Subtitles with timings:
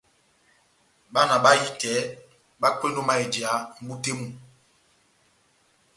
[1.13, 1.93] Bana bahitɛ
[2.61, 4.27] bakwendi ó mayɛjiya mʼbú tɛ́ mú.